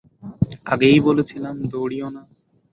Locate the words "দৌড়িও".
1.71-2.07